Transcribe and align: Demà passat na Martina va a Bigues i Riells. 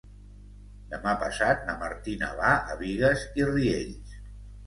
Demà 0.93 1.11
passat 1.23 1.67
na 1.67 1.75
Martina 1.83 2.29
va 2.39 2.53
a 2.71 2.77
Bigues 2.79 3.27
i 3.41 3.45
Riells. 3.53 4.17